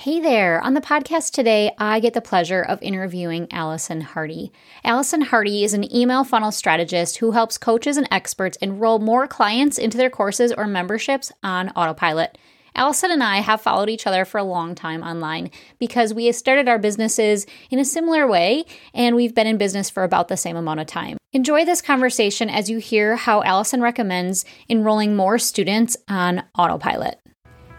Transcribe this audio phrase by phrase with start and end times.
[0.00, 0.62] Hey there.
[0.62, 4.50] On the podcast today, I get the pleasure of interviewing Allison Hardy.
[4.82, 9.76] Allison Hardy is an email funnel strategist who helps coaches and experts enroll more clients
[9.76, 12.38] into their courses or memberships on autopilot.
[12.74, 16.66] Allison and I have followed each other for a long time online because we started
[16.66, 18.64] our businesses in a similar way
[18.94, 21.18] and we've been in business for about the same amount of time.
[21.32, 27.19] Enjoy this conversation as you hear how Allison recommends enrolling more students on autopilot.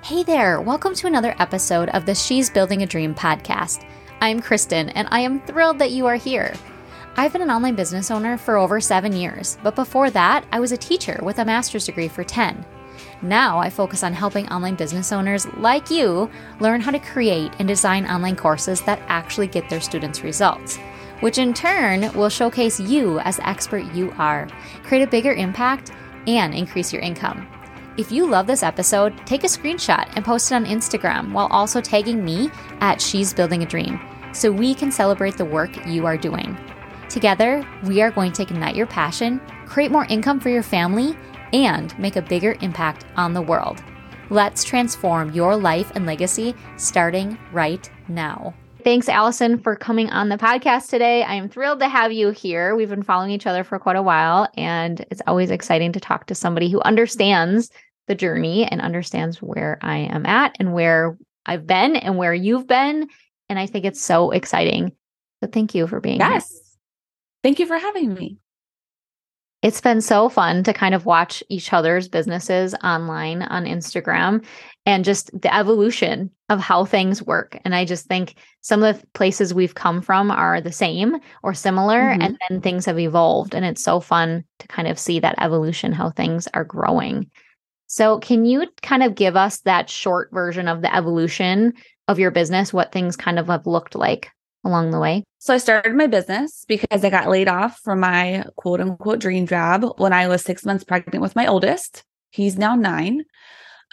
[0.04, 3.86] Hey there, welcome to another episode of the She's Building a Dream podcast.
[4.20, 6.56] I'm Kristen, and I am thrilled that you are here.
[7.18, 10.72] I've been an online business owner for over seven years, but before that, I was
[10.72, 12.66] a teacher with a master's degree for 10.
[13.22, 17.68] Now I focus on helping online business owners like you learn how to create and
[17.68, 20.78] design online courses that actually get their students results,
[21.20, 24.50] which in turn will showcase you as the expert you are,
[24.82, 25.92] create a bigger impact,
[26.26, 27.48] and increase your income.
[27.98, 31.82] If you love this episode, take a screenshot and post it on Instagram while also
[31.82, 34.00] tagging me at She's Building a Dream
[34.34, 36.58] so we can celebrate the work you are doing.
[37.10, 41.18] Together, we are going to ignite your passion, create more income for your family,
[41.52, 43.84] and make a bigger impact on the world.
[44.30, 48.54] Let's transform your life and legacy starting right now.
[48.84, 51.24] Thanks, Allison, for coming on the podcast today.
[51.24, 52.76] I am thrilled to have you here.
[52.76, 56.26] We've been following each other for quite a while, and it's always exciting to talk
[56.28, 57.70] to somebody who understands
[58.08, 62.68] the journey and understands where I am at and where I've been and where you've
[62.68, 63.08] been.
[63.50, 64.92] And I think it's so exciting.
[65.44, 66.30] So thank you for being here.
[66.30, 66.52] yes.
[66.52, 66.62] Here.
[67.44, 68.38] Thank you for having me.
[69.62, 74.44] It's been so fun to kind of watch each other's businesses online on Instagram
[74.88, 77.60] and just the evolution of how things work.
[77.64, 81.54] And I just think some of the places we've come from are the same or
[81.54, 82.22] similar, mm-hmm.
[82.22, 83.54] and then things have evolved.
[83.54, 87.30] And it's so fun to kind of see that evolution, how things are growing.
[87.86, 91.74] So, can you kind of give us that short version of the evolution
[92.08, 94.32] of your business, what things kind of have looked like
[94.64, 95.24] along the way?
[95.40, 99.48] So, I started my business because I got laid off from my quote unquote dream
[99.48, 102.04] job when I was six months pregnant with my oldest.
[102.32, 103.26] He's now nine.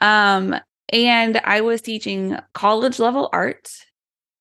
[0.00, 0.54] Um,
[0.90, 3.68] and I was teaching college level art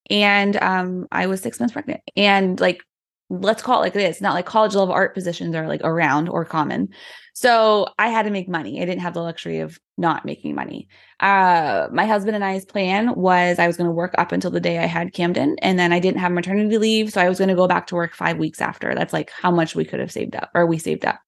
[0.10, 2.02] and um, I was six months pregnant.
[2.16, 2.84] And like,
[3.30, 6.46] let's call it like this, not like college level art positions are like around or
[6.46, 6.90] common.
[7.34, 8.82] So I had to make money.
[8.82, 10.88] I didn't have the luxury of not making money.
[11.20, 14.60] Uh, my husband and I's plan was I was going to work up until the
[14.60, 17.50] day I had Camden, and then I didn't have maternity leave, so I was going
[17.50, 18.96] to go back to work five weeks after.
[18.96, 21.20] That's like how much we could have saved up, or we saved up.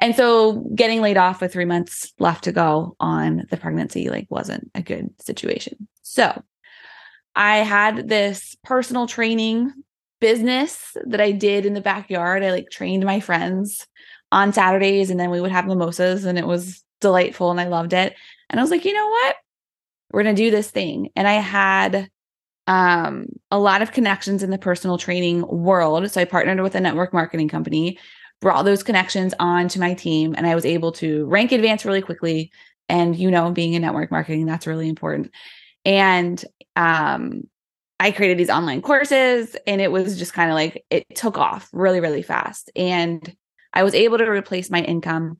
[0.00, 4.26] And so getting laid off with three months left to go on the pregnancy like
[4.30, 5.88] wasn't a good situation.
[6.02, 6.42] So
[7.34, 9.72] I had this personal training
[10.20, 12.42] business that I did in the backyard.
[12.42, 13.86] I like trained my friends
[14.32, 17.92] on Saturdays and then we would have mimosas and it was delightful and I loved
[17.92, 18.14] it.
[18.48, 19.36] And I was like, you know what?
[20.12, 21.10] We're going to do this thing.
[21.16, 22.08] And I had
[22.66, 26.10] um, a lot of connections in the personal training world.
[26.10, 27.98] So I partnered with a network marketing company
[28.40, 32.02] brought those connections on to my team and I was able to rank advance really
[32.02, 32.50] quickly.
[32.88, 35.30] And you know, being in network marketing, that's really important.
[35.84, 36.42] And
[36.74, 37.42] um,
[38.00, 41.68] I created these online courses and it was just kind of like it took off
[41.70, 42.70] really, really fast.
[42.74, 43.36] And
[43.74, 45.36] I was able to replace my income.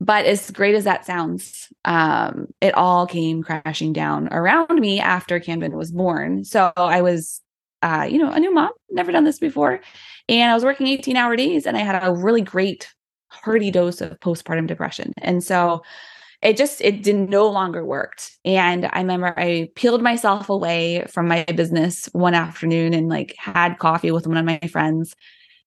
[0.00, 5.40] But as great as that sounds, um, it all came crashing down around me after
[5.40, 6.44] Camden was born.
[6.44, 7.40] So I was,
[7.82, 9.80] uh, you know, a new mom, never done this before.
[10.28, 12.94] And I was working 18 hour days and I had a really great
[13.28, 15.12] hearty dose of postpartum depression.
[15.18, 15.82] And so
[16.44, 18.32] it just it didn't no longer worked.
[18.44, 23.78] And I remember I peeled myself away from my business one afternoon and like had
[23.78, 25.16] coffee with one of my friends.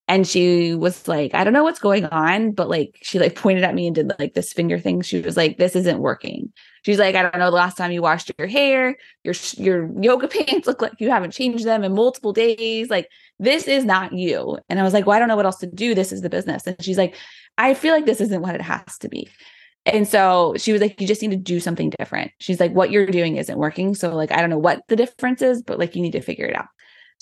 [0.09, 3.65] And she was like i don't know what's going on but like she like pointed
[3.65, 5.01] at me and did like this finger thing.
[5.01, 6.53] She was like this isn't working.
[6.85, 10.27] She's like i don't know the last time you washed your hair your your yoga
[10.45, 12.89] pants look like you haven't changed them in multiple days.
[12.89, 13.09] Like
[13.39, 14.59] this is not you.
[14.69, 15.95] And i was like well i don't know what else to do.
[15.95, 16.67] This is the business.
[16.67, 17.15] And she's like
[17.57, 19.27] i feel like this isn't what it has to be
[19.87, 22.91] and so she was like you just need to do something different she's like what
[22.91, 25.95] you're doing isn't working so like i don't know what the difference is but like
[25.95, 26.67] you need to figure it out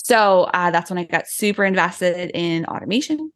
[0.05, 3.31] so uh, that's when I got super invested in automation.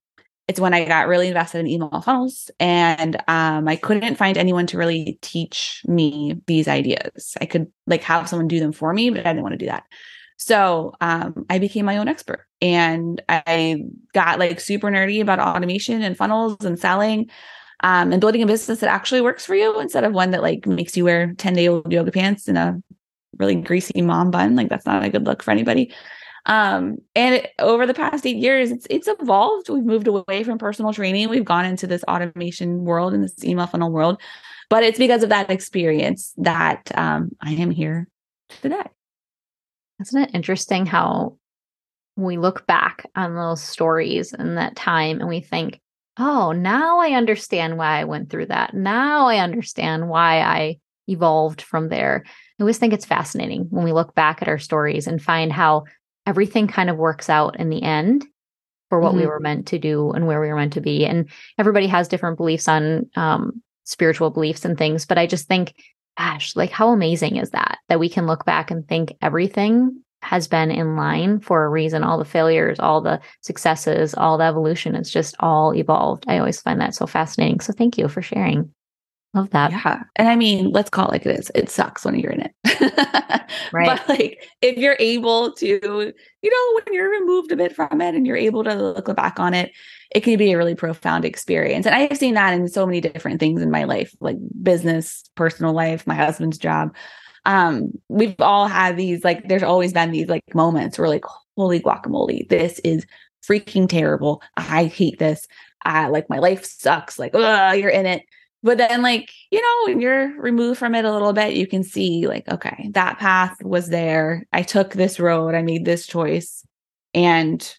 [0.48, 4.66] It's when I got really invested in email funnels, and um, I couldn't find anyone
[4.68, 7.36] to really teach me these ideas.
[7.42, 9.68] I could like have someone do them for me, but I didn't want to do
[9.68, 9.84] that.
[10.38, 13.84] So um, I became my own expert, and I
[14.14, 17.30] got like super nerdy about automation and funnels and selling.
[17.82, 20.68] Um, and building a business that actually works for you instead of one that like
[20.68, 22.82] makes you wear 10 day old yoga pants and a
[23.38, 24.56] really greasy mom bun.
[24.56, 25.94] Like that's not a good look for anybody.
[26.46, 29.70] Um, and it, over the past eight years, it's it's evolved.
[29.70, 31.30] We've moved away from personal training.
[31.30, 34.22] We've gone into this automation world and this email funnel world.
[34.70, 38.08] But it's because of that experience that um, I am here
[38.62, 38.84] today.
[40.02, 41.38] Isn't it interesting how
[42.16, 45.82] we look back on those stories and that time and we think,
[46.20, 48.74] oh, now I understand why I went through that.
[48.74, 50.78] Now I understand why I
[51.08, 52.24] evolved from there.
[52.26, 55.86] I always think it's fascinating when we look back at our stories and find how
[56.28, 58.26] everything kind of works out in the end
[58.90, 59.22] for what mm-hmm.
[59.22, 61.06] we were meant to do and where we were meant to be.
[61.06, 65.06] And everybody has different beliefs on um, spiritual beliefs and things.
[65.06, 65.74] But I just think,
[66.18, 67.80] gosh, like how amazing is that?
[67.88, 72.04] That we can look back and think everything has been in line for a reason.
[72.04, 76.26] All the failures, all the successes, all the evolution, it's just all evolved.
[76.28, 77.60] I always find that so fascinating.
[77.60, 78.74] So thank you for sharing.
[79.36, 79.72] Love that.
[79.72, 80.02] Yeah.
[80.16, 81.52] And I mean, let's call it like it is.
[81.54, 82.52] It sucks when you're in it.
[83.72, 83.86] right.
[83.86, 88.16] But like if you're able to, you know, when you're removed a bit from it
[88.16, 89.72] and you're able to look back on it,
[90.16, 91.86] it can be a really profound experience.
[91.86, 95.30] And I have seen that in so many different things in my life, like business,
[95.36, 96.96] personal life, my husband's job.
[97.50, 101.26] Um, we've all had these, like, there's always been these like moments where like,
[101.58, 103.06] holy guacamole, this is
[103.48, 104.42] freaking terrible.
[104.56, 105.48] I hate this.
[105.84, 107.18] I like my life sucks.
[107.18, 108.24] Like, you're in it
[108.64, 111.84] but then like you know when you're removed from it a little bit you can
[111.84, 116.66] see like okay that path was there i took this road i made this choice
[117.14, 117.78] and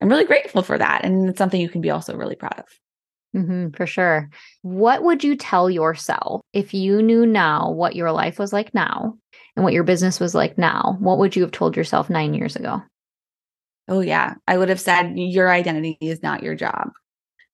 [0.00, 2.66] i'm really grateful for that and it's something you can be also really proud of
[3.34, 4.30] mm-hmm, for sure
[4.62, 9.16] what would you tell yourself if you knew now what your life was like now
[9.56, 12.56] and what your business was like now what would you have told yourself nine years
[12.56, 12.82] ago
[13.88, 16.90] oh yeah i would have said your identity is not your job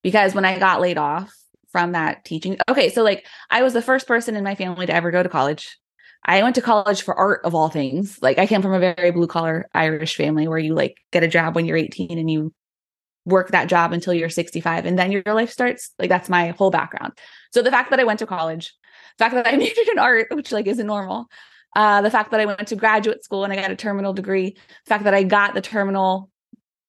[0.03, 1.33] because when i got laid off
[1.75, 2.57] from that teaching.
[2.69, 5.29] Okay, so like I was the first person in my family to ever go to
[5.29, 5.77] college.
[6.25, 8.17] I went to college for art of all things.
[8.23, 11.29] Like I came from a very blue collar Irish family where you like get a
[11.29, 12.55] job when you're 18 and you
[13.25, 15.91] work that job until you're 65 and then your life starts.
[15.99, 17.13] Like that's my whole background.
[17.53, 18.75] So the fact that I went to college,
[19.19, 21.27] the fact that I majored in art, which like isn't normal,
[21.77, 24.51] uh, the fact that I went to graduate school and I got a terminal degree,
[24.51, 26.31] the fact that I got the terminal,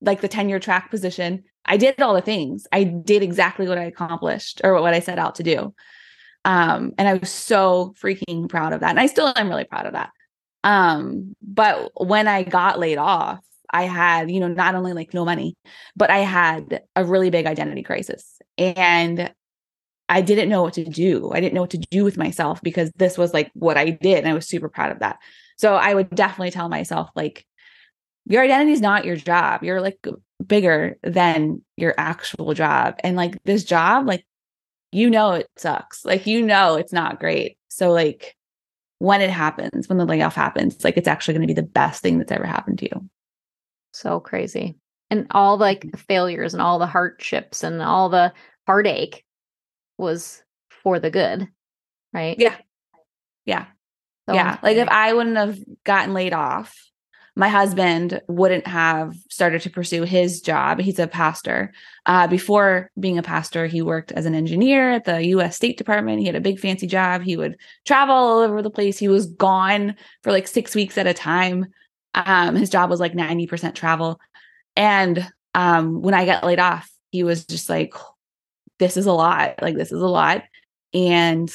[0.01, 2.67] like the tenure track position, I did all the things.
[2.71, 5.73] I did exactly what I accomplished or what I set out to do.
[6.43, 8.91] Um, and I was so freaking proud of that.
[8.91, 10.11] And I still am really proud of that.
[10.63, 13.43] Um, but when I got laid off,
[13.75, 15.57] I had, you know, not only like no money,
[15.97, 18.39] but I had a really big identity crisis.
[18.57, 19.33] And
[20.07, 21.31] I didn't know what to do.
[21.33, 24.19] I didn't know what to do with myself because this was like what I did.
[24.19, 25.19] And I was super proud of that.
[25.57, 27.45] So I would definitely tell myself, like,
[28.25, 29.63] your identity is not your job.
[29.63, 29.99] You're like
[30.45, 32.95] bigger than your actual job.
[33.03, 34.25] And like this job, like,
[34.91, 36.05] you know, it sucks.
[36.05, 37.57] Like, you know, it's not great.
[37.67, 38.35] So, like,
[38.99, 42.01] when it happens, when the layoff happens, like, it's actually going to be the best
[42.01, 43.09] thing that's ever happened to you.
[43.95, 44.75] So crazy.
[45.09, 48.33] And all like the failures and all the hardships and all the
[48.67, 49.23] heartache
[49.97, 51.47] was for the good,
[52.11, 52.37] right?
[52.37, 52.55] Yeah.
[53.45, 53.67] Yeah.
[54.27, 54.57] So yeah.
[54.61, 56.75] Like, if I wouldn't have gotten laid off,
[57.37, 60.79] my husband wouldn't have started to pursue his job.
[60.79, 61.71] He's a pastor.
[62.05, 66.19] Uh, before being a pastor, he worked as an engineer at the US State Department.
[66.19, 67.21] He had a big fancy job.
[67.21, 68.97] He would travel all over the place.
[68.97, 71.67] He was gone for like six weeks at a time.
[72.15, 74.19] Um, his job was like 90% travel.
[74.75, 77.93] And um, when I got laid off, he was just like,
[78.79, 79.61] this is a lot.
[79.61, 80.43] Like, this is a lot.
[80.93, 81.53] And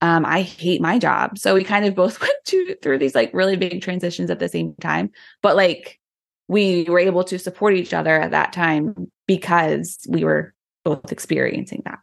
[0.00, 1.38] um, I hate my job.
[1.38, 4.48] So we kind of both went to, through these like really big transitions at the
[4.48, 5.10] same time.
[5.42, 5.98] But like
[6.46, 11.82] we were able to support each other at that time because we were both experiencing
[11.84, 11.98] that.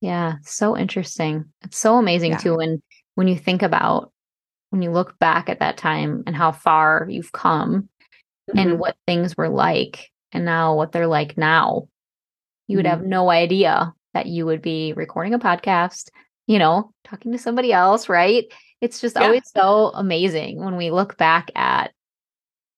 [0.00, 1.44] Yeah, so interesting.
[1.62, 2.38] It's so amazing yeah.
[2.38, 2.82] too when
[3.14, 4.12] when you think about
[4.72, 7.88] when you look back at that time and how far you've come
[8.50, 8.58] mm-hmm.
[8.58, 11.88] and what things were like and now what they're like now.
[12.66, 13.00] You would mm-hmm.
[13.00, 16.08] have no idea that you would be recording a podcast
[16.46, 18.44] you know, talking to somebody else, right?
[18.80, 19.24] It's just yeah.
[19.24, 21.92] always so amazing when we look back at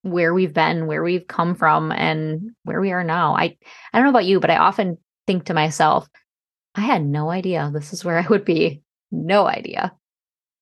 [0.03, 3.35] where we've been, where we've come from and where we are now.
[3.35, 3.57] I
[3.93, 6.07] I don't know about you, but I often think to myself,
[6.75, 8.83] I had no idea this is where I would be.
[9.11, 9.93] No idea.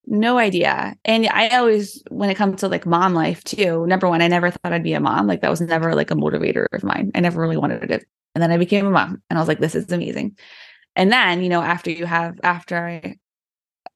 [0.07, 0.95] No idea.
[1.05, 4.51] And I always, when it comes to like mom life too, number one, I never
[4.51, 5.27] thought I'd be a mom.
[5.27, 7.13] Like that was never like a motivator of mine.
[7.15, 8.05] I never really wanted it.
[8.35, 10.37] And then I became a mom and I was like, this is amazing.
[10.97, 13.17] And then, you know, after you have, after I,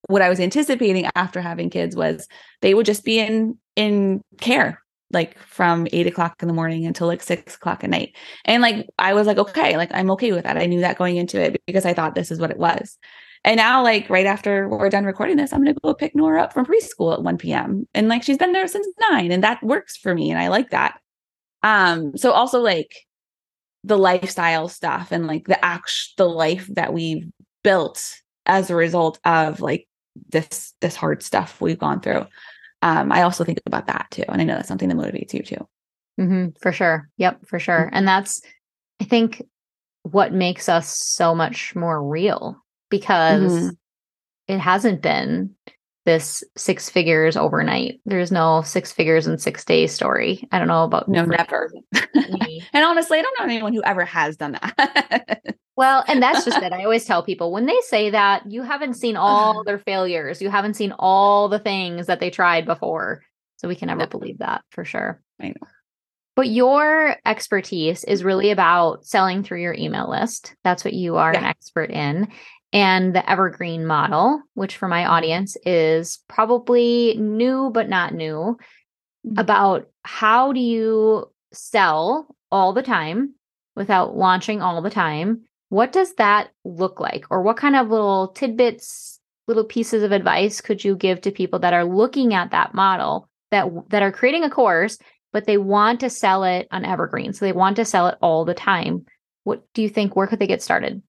[0.09, 2.29] what I was anticipating after having kids was
[2.61, 4.83] they would just be in, in care
[5.13, 8.17] like from eight o'clock in the morning until like six o'clock at night.
[8.45, 10.57] And like, I was like, okay, like I'm okay with that.
[10.57, 12.99] I knew that going into it because I thought this is what it was.
[13.47, 16.53] And now, like right after we're done recording this, I'm gonna go pick Nora up
[16.53, 17.89] from preschool at 1 p.m.
[17.95, 20.31] And like she's been there since nine, and that works for me.
[20.31, 21.01] And I like that.
[21.63, 22.93] Um, so also like
[23.85, 27.27] the lifestyle stuff and like the act the life that we've
[27.65, 29.89] built as a result of like
[30.29, 32.27] this this hard stuff we've gone through
[32.83, 34.25] um, I also think about that too.
[34.29, 35.69] And I know that's something that motivates you too.
[36.21, 37.09] Mm-hmm, for sure.
[37.17, 37.91] Yep, for sure.
[37.93, 38.41] And that's,
[39.01, 39.43] I think,
[40.03, 43.69] what makes us so much more real because mm-hmm.
[44.49, 45.55] it hasn't been
[46.07, 48.01] this six figures overnight.
[48.07, 50.49] There's no six figures in six days story.
[50.53, 51.71] I don't know about no, never.
[52.15, 55.43] and honestly, I don't know anyone who ever has done that.
[55.77, 56.73] well, and that's just it.
[56.73, 60.41] I always tell people when they say that, you haven't seen all their failures.
[60.41, 63.23] You haven't seen all the things that they tried before.
[63.57, 64.07] So we can never no.
[64.07, 65.21] believe that for sure.
[65.43, 65.69] I know.
[66.37, 70.55] But your expertise is really about selling through your email list.
[70.63, 71.41] That's what you are yeah.
[71.41, 72.29] an expert in
[72.73, 78.59] and the evergreen model, which for my audience is probably new but not new,
[79.27, 79.39] mm-hmm.
[79.39, 83.35] about how do you sell all the time
[83.75, 85.43] without launching all the time?
[85.69, 87.25] What does that look like?
[87.31, 91.59] Or what kind of little tidbits, little pieces of advice could you give to people
[91.61, 94.99] that are looking at that model that that are creating a course
[95.37, 97.35] but they want to sell it on evergreen.
[97.35, 99.05] So they want to sell it all the time.
[99.45, 101.03] What do you think where could they get started?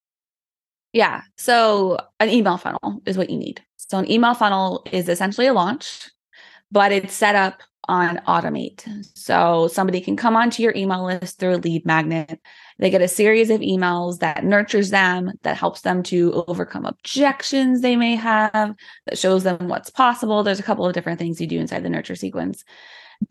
[0.93, 1.21] Yeah.
[1.37, 3.61] So an email funnel is what you need.
[3.77, 6.09] So an email funnel is essentially a launch,
[6.71, 8.85] but it's set up on automate.
[9.17, 12.39] So somebody can come onto your email list through a lead magnet.
[12.79, 17.81] They get a series of emails that nurtures them, that helps them to overcome objections
[17.81, 18.75] they may have,
[19.05, 20.43] that shows them what's possible.
[20.43, 22.65] There's a couple of different things you do inside the nurture sequence.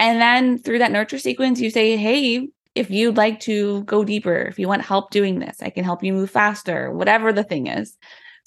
[0.01, 4.37] And then through that nurture sequence, you say, Hey, if you'd like to go deeper,
[4.37, 7.67] if you want help doing this, I can help you move faster, whatever the thing
[7.69, 7.97] is,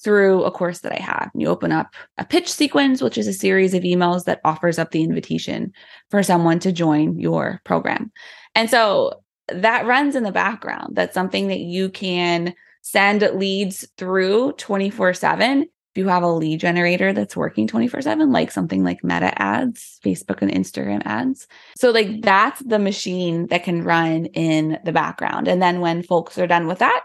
[0.03, 1.31] through a course that I have.
[1.33, 4.91] You open up a pitch sequence, which is a series of emails that offers up
[4.91, 5.73] the invitation
[6.11, 8.11] for someone to join your program.
[8.55, 10.95] And so that runs in the background.
[10.95, 15.67] That's something that you can send leads through 24 7
[15.99, 20.41] you have a lead generator that's working 24 7, like something like meta ads, Facebook
[20.41, 21.45] and Instagram ads.
[21.77, 25.49] So, like, that's the machine that can run in the background.
[25.49, 27.03] And then when folks are done with that,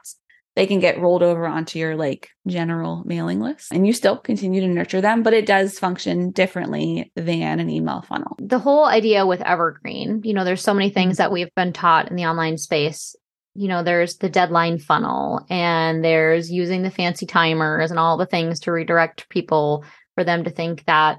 [0.55, 4.61] they can get rolled over onto your like general mailing list and you still continue
[4.61, 8.37] to nurture them, but it does function differently than an email funnel.
[8.41, 11.23] The whole idea with Evergreen, you know, there's so many things mm-hmm.
[11.25, 13.17] that we've been taught in the online space
[13.55, 18.27] you know, there's the deadline funnel and there's using the fancy timers and all the
[18.27, 19.85] things to redirect people
[20.15, 21.19] for them to think that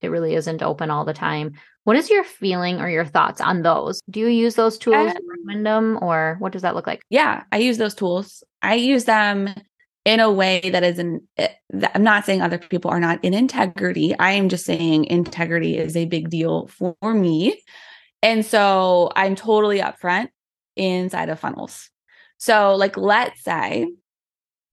[0.00, 1.52] it really isn't open all the time.
[1.84, 4.00] What is your feeling or your thoughts on those?
[4.10, 7.00] Do you use those tools, um, recommend them, or what does that look like?
[7.08, 8.42] Yeah, I use those tools.
[8.62, 9.48] I use them
[10.04, 11.48] in a way that is in eh,
[11.94, 15.96] i'm not saying other people are not in integrity i am just saying integrity is
[15.96, 17.60] a big deal for me
[18.22, 20.28] and so i'm totally upfront
[20.78, 21.90] inside of funnels.
[22.38, 23.88] So, like, let's say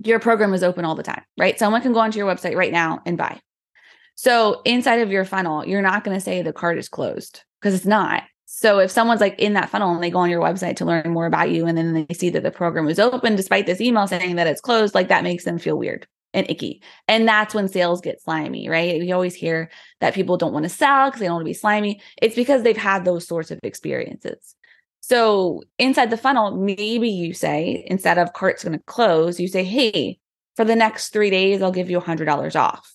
[0.03, 1.57] your program is open all the time, right?
[1.57, 3.39] Someone can go onto your website right now and buy.
[4.15, 7.73] So, inside of your funnel, you're not going to say the cart is closed because
[7.73, 8.23] it's not.
[8.45, 11.09] So, if someone's like in that funnel and they go on your website to learn
[11.09, 14.07] more about you and then they see that the program is open despite this email
[14.07, 16.81] saying that it's closed, like that makes them feel weird and icky.
[17.07, 18.99] And that's when sales get slimy, right?
[18.99, 19.69] We always hear
[20.01, 22.01] that people don't want to sell because they don't want to be slimy.
[22.21, 24.54] It's because they've had those sorts of experiences.
[25.07, 29.63] So inside the funnel, maybe you say, instead of cart's going to close, you say,
[29.63, 30.17] hey,
[30.55, 32.91] for the next three days, I'll give you $100 off.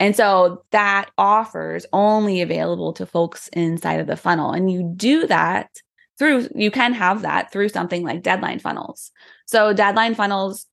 [0.00, 4.50] And so that offer is only available to folks inside of the funnel.
[4.50, 5.70] And you do that
[6.18, 9.12] through, you can have that through something like deadline funnels.
[9.46, 10.66] So deadline funnels,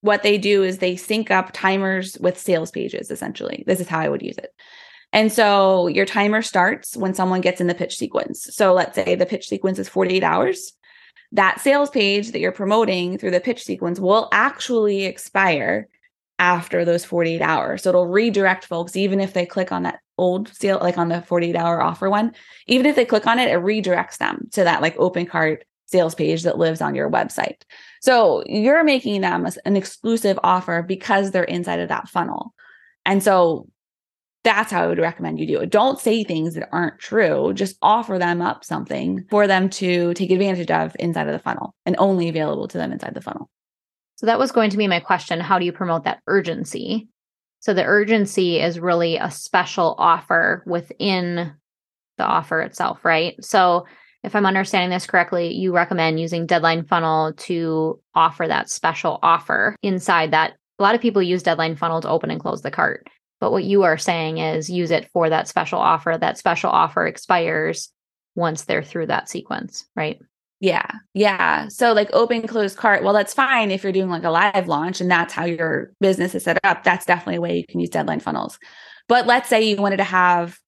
[0.00, 3.62] what they do is they sync up timers with sales pages, essentially.
[3.66, 4.54] This is how I would use it.
[5.12, 8.46] And so your timer starts when someone gets in the pitch sequence.
[8.50, 10.72] So let's say the pitch sequence is 48 hours.
[11.32, 15.88] That sales page that you're promoting through the pitch sequence will actually expire
[16.38, 17.82] after those 48 hours.
[17.82, 21.22] So it'll redirect folks, even if they click on that old sale, like on the
[21.22, 22.32] 48 hour offer one,
[22.66, 26.14] even if they click on it, it redirects them to that like open cart sales
[26.14, 27.62] page that lives on your website.
[28.02, 32.54] So you're making them an exclusive offer because they're inside of that funnel.
[33.04, 33.68] And so
[34.44, 35.70] that's how I would recommend you do it.
[35.70, 37.52] Don't say things that aren't true.
[37.54, 41.74] Just offer them up something for them to take advantage of inside of the funnel
[41.84, 43.50] and only available to them inside the funnel.
[44.16, 45.40] So that was going to be my question.
[45.40, 47.08] How do you promote that urgency?
[47.60, 51.52] So the urgency is really a special offer within
[52.16, 53.34] the offer itself, right?
[53.44, 53.86] So
[54.24, 59.76] if I'm understanding this correctly, you recommend using deadline funnel to offer that special offer
[59.82, 60.54] inside that.
[60.78, 63.08] A lot of people use deadline funnel to open and close the cart.
[63.40, 66.16] But what you are saying is use it for that special offer.
[66.18, 67.92] That special offer expires
[68.34, 70.20] once they're through that sequence, right?
[70.60, 70.90] Yeah.
[71.14, 71.68] Yeah.
[71.68, 75.00] So like open closed cart, well, that's fine if you're doing like a live launch
[75.00, 76.82] and that's how your business is set up.
[76.82, 78.58] That's definitely a way you can use deadline funnels.
[79.08, 80.58] But let's say you wanted to have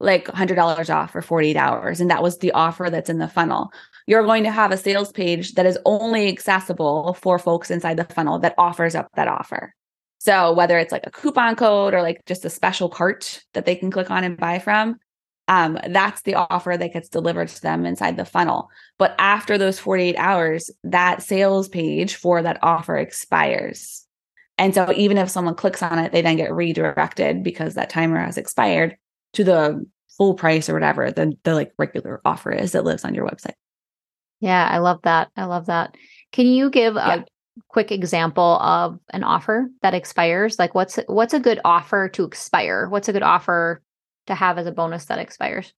[0.00, 2.00] like $100 off for 48 hours.
[2.00, 3.70] And that was the offer that's in the funnel.
[4.06, 8.04] You're going to have a sales page that is only accessible for folks inside the
[8.04, 9.74] funnel that offers up that offer.
[10.18, 13.76] So whether it's like a coupon code or like just a special cart that they
[13.76, 14.96] can click on and buy from,
[15.48, 18.68] um, that's the offer that gets delivered to them inside the funnel.
[18.98, 24.04] But after those 48 hours, that sales page for that offer expires.
[24.58, 28.18] And so even if someone clicks on it, they then get redirected because that timer
[28.18, 28.96] has expired
[29.34, 33.14] to the full price or whatever the, the like regular offer is that lives on
[33.14, 33.54] your website.
[34.40, 35.30] Yeah, I love that.
[35.36, 35.94] I love that.
[36.32, 37.16] Can you give yeah.
[37.16, 37.24] a
[37.68, 40.58] quick example of an offer that expires?
[40.58, 42.88] Like what's what's a good offer to expire?
[42.88, 43.82] What's a good offer
[44.26, 45.72] to have as a bonus that expires?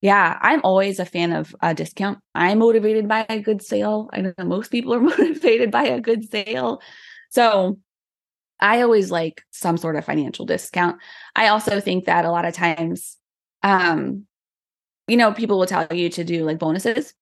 [0.00, 2.18] Yeah, I'm always a fan of a discount.
[2.34, 4.10] I'm motivated by a good sale.
[4.12, 6.82] I know most people are motivated by a good sale.
[7.30, 7.78] So
[8.60, 10.98] I always like some sort of financial discount.
[11.34, 13.16] I also think that a lot of times,
[13.62, 14.26] um,
[15.08, 17.14] you know, people will tell you to do like bonuses.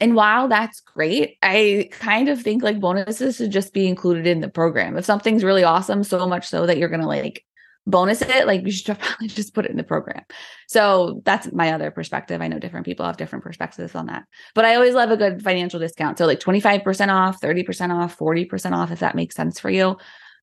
[0.00, 4.40] And while that's great, I kind of think like bonuses should just be included in
[4.40, 4.96] the program.
[4.96, 7.44] If something's really awesome, so much so that you're going to like
[7.86, 10.24] bonus it, like you should probably just put it in the program.
[10.68, 12.40] So that's my other perspective.
[12.40, 14.24] I know different people have different perspectives on that,
[14.54, 16.18] but I always love a good financial discount.
[16.18, 19.96] So like 25% off, 30% off, 40% off, if that makes sense for you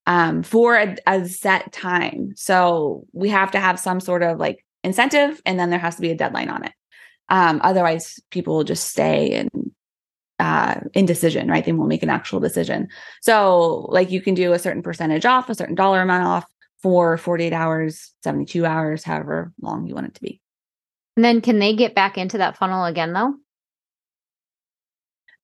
[0.06, 2.34] um, for a, a set time.
[2.36, 6.02] So we have to have some sort of like incentive, and then there has to
[6.02, 6.72] be a deadline on it.
[7.32, 9.50] Um, otherwise, people will just stay in
[10.38, 11.66] uh, indecision, right?
[11.66, 12.90] They won't make an actual decision.
[13.22, 16.46] So, like, you can do a certain percentage off, a certain dollar amount off
[16.84, 20.40] for 48 hours, 72 hours, however long you want it to be.
[21.16, 23.34] And then, can they get back into that funnel again, though?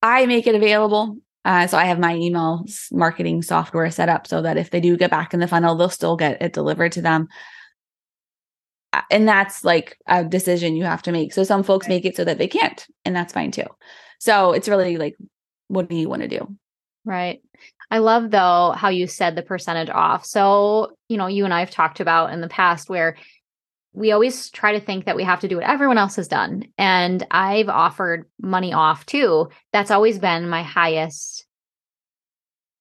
[0.03, 1.17] I make it available
[1.47, 4.97] uh, so I have my email marketing software set up so that if they do
[4.97, 7.29] get back in the funnel, they'll still get it delivered to them.
[9.11, 11.33] And that's like a decision you have to make.
[11.33, 13.65] So some folks make it so that they can't, and that's fine too.
[14.19, 15.15] So it's really like,
[15.67, 16.55] what do you want to do?
[17.05, 17.41] Right.
[17.89, 20.25] I love though how you said the percentage off.
[20.25, 23.15] So, you know, you and I have talked about in the past where
[23.93, 26.65] we always try to think that we have to do what everyone else has done.
[26.77, 29.49] And I've offered money off too.
[29.73, 31.45] That's always been my highest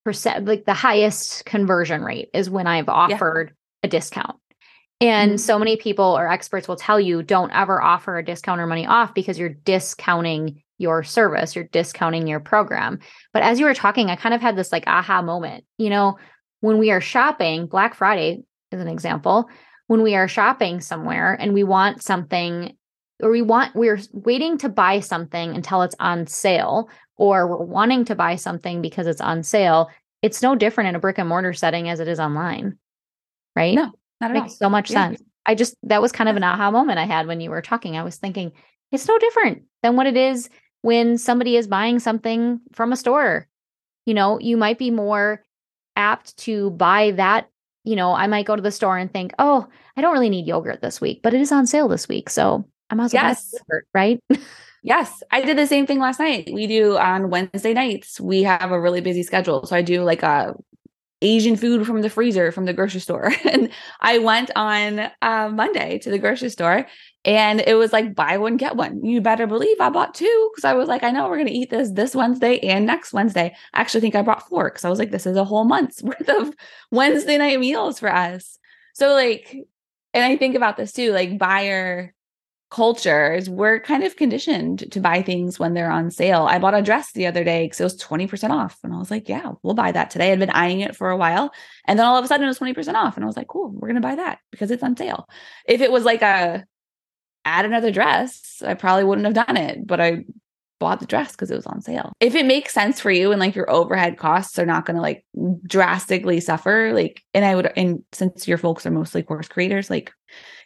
[0.05, 3.87] percent, like the highest conversion rate is when I've offered yeah.
[3.87, 4.37] a discount.
[5.00, 5.38] And mm-hmm.
[5.38, 8.87] so many people or experts will tell you don't ever offer a discount or money
[8.87, 12.98] off because you're discounting your service, you're discounting your program.
[13.32, 15.64] But as you were talking, I kind of had this like aha moment.
[15.78, 16.18] You know,
[16.61, 19.48] when we are shopping, Black Friday is an example
[19.87, 22.76] when we are shopping somewhere and we want something
[23.22, 28.04] or we want we're waiting to buy something until it's on sale or we're wanting
[28.04, 29.88] to buy something because it's on sale
[30.22, 32.76] it's no different in a brick and mortar setting as it is online
[33.54, 34.57] right no not makes all.
[34.57, 35.09] so much yeah.
[35.09, 37.62] sense i just that was kind of an aha moment i had when you were
[37.62, 38.52] talking i was thinking
[38.92, 40.48] it's no different than what it is
[40.83, 43.46] when somebody is buying something from a store
[44.05, 45.42] you know you might be more
[45.96, 47.48] apt to buy that
[47.87, 50.46] you know, I might go to the store and think, oh, I don't really need
[50.46, 52.29] yogurt this week, but it is on sale this week.
[52.29, 53.55] So I might as well yes.
[53.55, 54.20] yogurt, right?
[54.83, 55.22] yes.
[55.31, 56.50] I did the same thing last night.
[56.52, 59.66] We do on Wednesday nights, we have a really busy schedule.
[59.66, 60.57] So I do like a
[61.22, 63.33] Asian food from the freezer from the grocery store.
[63.50, 66.87] and I went on uh, Monday to the grocery store
[67.24, 69.05] and it was like buy one, get one.
[69.05, 71.52] You better believe I bought two because I was like, I know we're going to
[71.52, 73.55] eat this this Wednesday and next Wednesday.
[73.72, 76.02] I actually think I brought four because I was like, this is a whole month's
[76.02, 76.55] worth of
[76.90, 78.59] Wednesday night meals for us.
[78.94, 79.57] So, like,
[80.14, 82.14] and I think about this too, like buyer
[82.70, 86.46] cultures, we're kind of conditioned to buy things when they're on sale.
[86.50, 88.79] I bought a dress the other day because it was 20% off.
[88.83, 90.33] And I was like, yeah, we'll buy that today.
[90.33, 91.52] I'd been eyeing it for a while.
[91.87, 93.16] And then all of a sudden it was 20% off.
[93.16, 95.29] And I was like, cool, we're going to buy that because it's on sale.
[95.66, 96.64] If it was like a
[97.44, 99.87] add another dress, I probably wouldn't have done it.
[99.87, 100.24] But I
[100.78, 102.12] bought the dress because it was on sale.
[102.20, 105.02] If it makes sense for you and like your overhead costs are not going to
[105.02, 105.24] like
[105.66, 110.12] drastically suffer, like, and I would, and since your folks are mostly course creators, like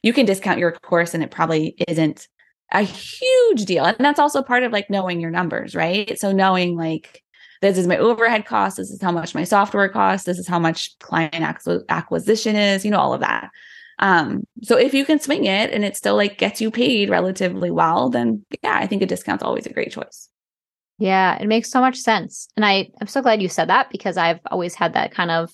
[0.03, 2.29] you can discount your course and it probably isn't
[2.73, 3.85] a huge deal.
[3.85, 6.19] And that's also part of like knowing your numbers, right?
[6.19, 7.23] So knowing like,
[7.63, 8.79] this is my overhead cost.
[8.79, 10.25] This is how much my software costs.
[10.25, 11.35] This is how much client
[11.91, 13.51] acquisition is, you know, all of that.
[14.01, 17.71] Um, so if you can swing it and it still like gets you paid relatively
[17.71, 20.29] well, then yeah, I think a discount's always a great choice.
[20.99, 22.49] Yeah, it makes so much sense.
[22.57, 25.51] And I, I'm so glad you said that because I've always had that kind of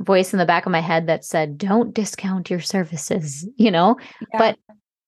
[0.00, 3.96] voice in the back of my head that said, don't discount your services, you know?
[4.32, 4.38] Yeah.
[4.38, 4.58] But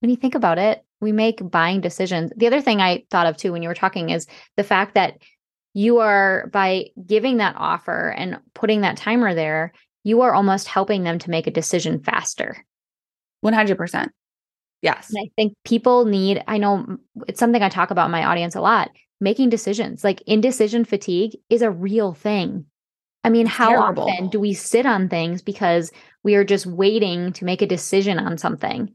[0.01, 2.33] when you think about it, we make buying decisions.
[2.37, 5.15] The other thing I thought of too when you were talking is the fact that
[5.73, 9.73] you are by giving that offer and putting that timer there,
[10.05, 12.65] you are almost helping them to make a decision faster.
[13.45, 14.09] 100%.
[14.83, 15.11] Yes.
[15.11, 18.55] And I think people need, I know it's something I talk about in my audience
[18.55, 20.03] a lot making decisions.
[20.03, 22.65] Like indecision fatigue is a real thing.
[23.23, 24.09] I mean, how terrible.
[24.09, 28.19] often do we sit on things because we are just waiting to make a decision
[28.19, 28.95] on something?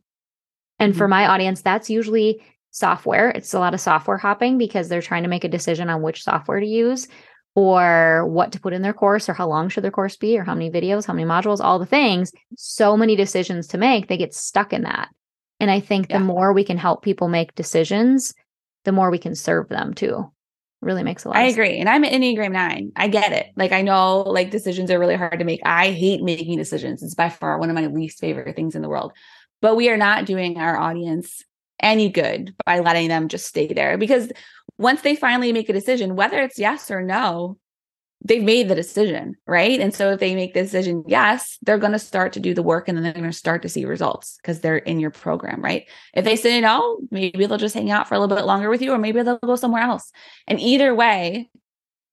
[0.79, 0.97] And mm-hmm.
[0.97, 3.29] for my audience, that's usually software.
[3.29, 6.23] It's a lot of software hopping because they're trying to make a decision on which
[6.23, 7.07] software to use
[7.55, 10.43] or what to put in their course or how long should their course be or
[10.43, 12.31] how many videos, how many modules, all the things.
[12.57, 15.09] So many decisions to make, they get stuck in that.
[15.61, 16.19] And I think yeah.
[16.19, 18.33] the more we can help people make decisions,
[18.83, 20.29] the more we can serve them too.
[20.81, 21.37] It really makes a lot.
[21.37, 21.79] I agree.
[21.79, 22.91] And I'm an Enneagram 9.
[22.97, 23.47] I get it.
[23.55, 25.61] Like I know like decisions are really hard to make.
[25.63, 27.01] I hate making decisions.
[27.01, 29.13] It's by far one of my least favorite things in the world.
[29.61, 31.41] But we are not doing our audience
[31.79, 34.31] any good by letting them just stay there because
[34.77, 37.57] once they finally make a decision, whether it's yes or no,
[38.23, 39.79] they've made the decision, right?
[39.79, 42.63] And so if they make the decision yes, they're going to start to do the
[42.63, 45.61] work and then they're going to start to see results because they're in your program,
[45.61, 45.85] right?
[46.13, 48.81] If they say no, maybe they'll just hang out for a little bit longer with
[48.81, 50.11] you or maybe they'll go somewhere else.
[50.47, 51.49] And either way,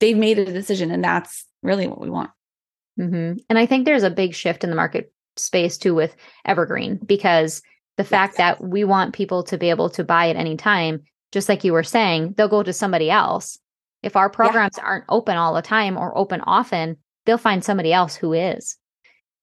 [0.00, 2.30] they've made a decision and that's really what we want.
[3.00, 3.38] Mm-hmm.
[3.48, 7.62] And I think there's a big shift in the market space too with Evergreen because
[7.96, 8.58] the fact yes.
[8.58, 11.72] that we want people to be able to buy at any time, just like you
[11.72, 13.58] were saying, they'll go to somebody else
[14.02, 14.84] if our programs yeah.
[14.84, 18.76] aren't open all the time or open often, they'll find somebody else who is.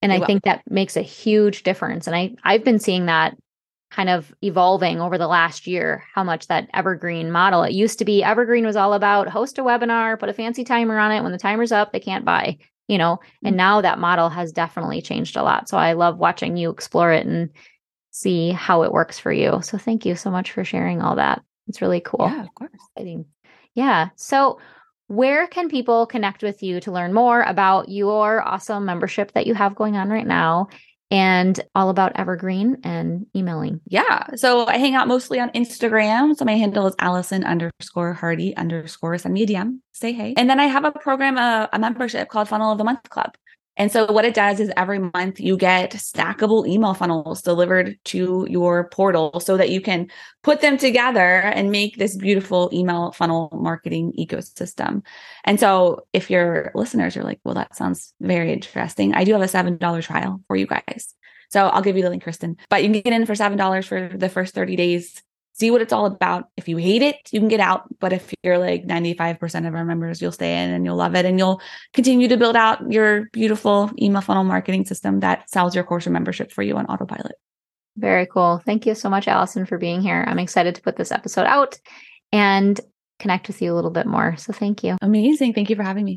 [0.02, 0.26] And they I will.
[0.26, 2.06] think that makes a huge difference.
[2.06, 3.36] And I I've been seeing that
[3.90, 7.64] kind of evolving over the last year, how much that evergreen model.
[7.64, 10.98] It used to be evergreen was all about host a webinar, put a fancy timer
[10.98, 11.22] on it.
[11.22, 13.16] When the timer's up, they can't buy, you know.
[13.16, 13.46] Mm-hmm.
[13.48, 15.68] And now that model has definitely changed a lot.
[15.68, 17.50] So I love watching you explore it and
[18.10, 19.60] see how it works for you.
[19.62, 21.42] So thank you so much for sharing all that.
[21.68, 22.26] It's really cool.
[22.28, 22.70] Yeah, of course.
[22.96, 23.26] Exciting.
[23.74, 24.08] Yeah.
[24.16, 24.58] So,
[25.06, 29.54] where can people connect with you to learn more about your awesome membership that you
[29.54, 30.68] have going on right now
[31.10, 33.80] and all about Evergreen and emailing?
[33.86, 34.28] Yeah.
[34.36, 36.36] So I hang out mostly on Instagram.
[36.36, 39.80] So my handle is Allison underscore Hardy underscore send me a DM.
[39.90, 40.34] Say hey.
[40.36, 43.34] And then I have a program, a, a membership called Funnel of the Month Club.
[43.80, 48.46] And so what it does is every month you get stackable email funnels delivered to
[48.46, 50.10] your portal so that you can
[50.42, 55.02] put them together and make this beautiful email funnel marketing ecosystem.
[55.44, 59.14] And so if your listeners are like, well, that sounds very interesting.
[59.14, 61.14] I do have a $7 trial for you guys.
[61.48, 62.58] So I'll give you the link, Kristen.
[62.68, 65.92] But you can get in for $7 for the first 30 days see what it's
[65.92, 66.48] all about.
[66.56, 67.84] If you hate it, you can get out.
[67.98, 71.24] But if you're like 95% of our members, you'll stay in and you'll love it
[71.24, 71.60] and you'll
[71.92, 76.10] continue to build out your beautiful email funnel marketing system that sells your course or
[76.10, 77.34] membership for you on autopilot.
[77.96, 78.62] Very cool.
[78.64, 80.24] Thank you so much, Allison, for being here.
[80.26, 81.78] I'm excited to put this episode out
[82.32, 82.80] and
[83.18, 84.36] connect with you a little bit more.
[84.36, 84.96] So thank you.
[85.02, 85.52] Amazing.
[85.52, 86.16] Thank you for having me.